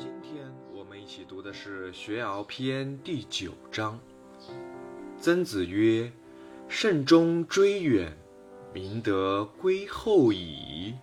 [0.00, 4.00] 今天我们一起读的是《学而篇》第九章。
[5.20, 6.10] 曾子曰
[6.68, 8.16] ：“慎终追远，
[8.72, 10.94] 明德归后矣。”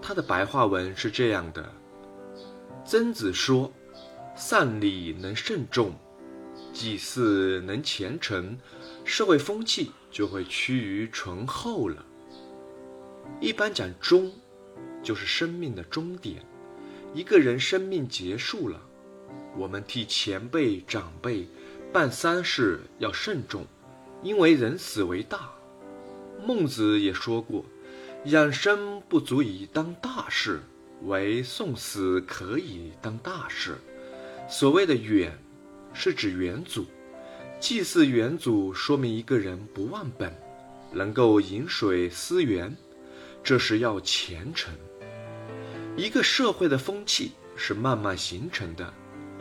[0.00, 1.70] 他的白话文是这样的：
[2.82, 3.70] 曾子说，
[4.34, 5.92] 丧礼能慎重，
[6.72, 8.56] 祭祀能虔诚，
[9.04, 12.02] 社会风气就会趋于醇厚了。
[13.38, 14.32] 一般讲终，
[15.02, 16.42] 就是生命的终点。
[17.12, 18.80] 一个人生命结束了，
[19.56, 21.46] 我们替前辈长辈
[21.92, 23.66] 办丧事要慎重，
[24.22, 25.50] 因为人死为大。
[26.46, 27.64] 孟子也说过
[28.26, 30.60] ：“养生不足以当大事，
[31.02, 33.76] 唯送死可以当大事。”
[34.48, 35.36] 所谓的远，
[35.92, 36.86] 是指远祖。
[37.58, 40.32] 祭祀远祖，说明一个人不忘本，
[40.92, 42.74] 能够饮水思源，
[43.42, 44.72] 这是要虔诚。
[45.96, 48.92] 一个社会的风气是慢慢形成的，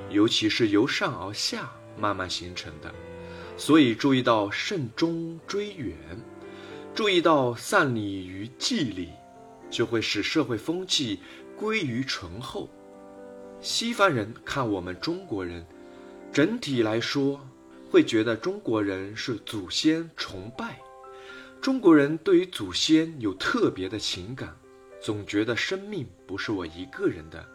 [0.09, 2.94] 尤其是由上而下慢慢形成的，
[3.55, 5.95] 所以注意到慎终追远，
[6.94, 9.09] 注意到丧礼于祭礼，
[9.70, 11.20] 就会使社会风气
[11.55, 12.70] 归于醇厚。
[13.61, 15.66] 西方人看我们中国人，
[16.33, 17.39] 整体来说
[17.89, 20.80] 会觉得中国人是祖先崇拜，
[21.61, 24.58] 中国人对于祖先有特别的情感。
[25.02, 27.47] 总觉得生命不是我一个人的，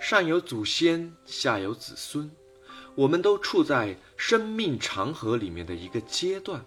[0.00, 2.30] 上有祖先，下有子孙，
[2.94, 6.64] 我们都处在生命长河里面的一个阶段，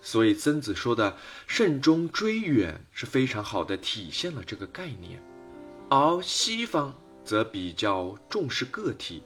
[0.00, 1.16] 所以曾子说的
[1.46, 5.22] “慎终追远”是非常好的体现了这个概念。
[5.88, 6.94] 而西方
[7.24, 9.22] 则比较重视个体，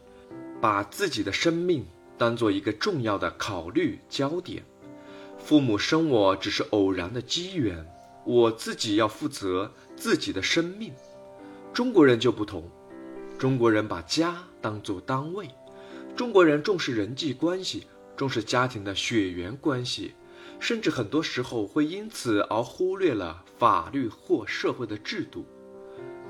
[0.60, 1.86] 把自己的生命
[2.18, 4.64] 当做一个重要的考虑焦点。
[5.38, 7.86] 父母生我只是偶然的机缘。
[8.26, 10.92] 我自己要负责自己的生命，
[11.72, 12.68] 中国人就不同，
[13.38, 15.48] 中国人把家当作单位，
[16.16, 20.12] 中国人重视人际关系，重视家庭的血缘关系，
[20.58, 25.46] 甚至很多时候会因此而忽略了法律或社会的制度。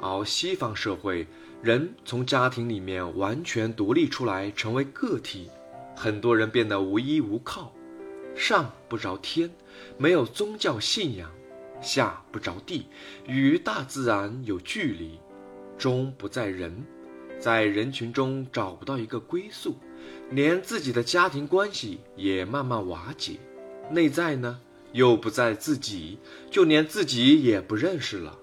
[0.02, 1.26] 而西方社会，
[1.62, 5.48] 人从家庭里面完全独立出来，成为个体，
[5.96, 7.72] 很多人变得无依无靠，
[8.36, 9.50] 上不着天，
[9.96, 11.30] 没有宗教信仰。
[11.86, 12.86] 下不着地，
[13.26, 15.20] 与大自然有距离，
[15.78, 16.84] 中不在人，
[17.38, 19.76] 在人群中找不到一个归宿，
[20.30, 23.34] 连自己的家庭关系也慢慢瓦解，
[23.90, 24.60] 内在呢
[24.92, 26.18] 又不在自己，
[26.50, 28.36] 就连自己也不认识了。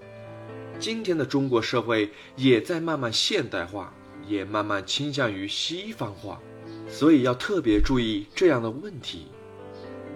[0.78, 3.94] 今天的中国社会也在慢慢现代化，
[4.26, 6.40] 也慢慢倾向于西方化，
[6.88, 9.26] 所以要特别注意这样的问题。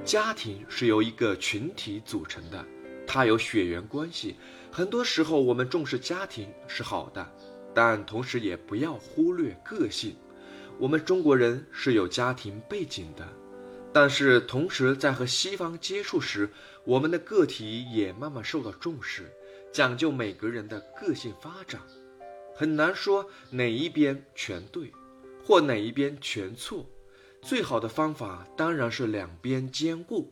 [0.05, 2.65] 家庭是由一个群体组成的。
[3.11, 4.37] 它有血缘关系，
[4.71, 7.27] 很多时候我们重视家庭是好的，
[7.75, 10.15] 但同时也不要忽略个性。
[10.79, 13.27] 我们中国人是有家庭背景的，
[13.95, 16.51] 但是同时在和西方接触时，
[16.85, 19.33] 我们的个体也慢慢受到重视，
[19.73, 21.81] 讲究每个人的个性发展，
[22.55, 24.93] 很难说哪一边全对，
[25.43, 26.87] 或哪一边全错。
[27.41, 30.31] 最好的方法当然是两边兼顾。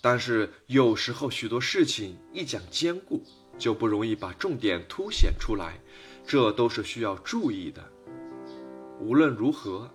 [0.00, 3.22] 但是有时候许多事情一讲兼顾，
[3.58, 5.80] 就不容易把重点凸显出来，
[6.26, 7.84] 这都是需要注意的。
[9.00, 9.90] 无论如何，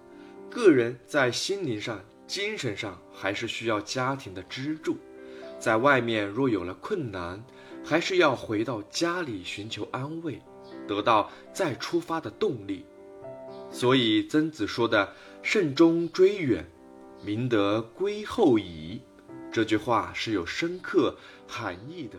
[0.49, 4.97] 个人在心灵上、精神上还是需要家庭的支柱。
[5.59, 7.43] 在外面若有了困难，
[7.83, 10.41] 还是要回到家里寻求安慰，
[10.87, 12.85] 得到再出发的动力。
[13.71, 16.65] 所以曾子说的“慎终追远，
[17.23, 19.01] 明德归后矣”。
[19.51, 21.13] 这句话是有深刻
[21.45, 22.17] 含义的。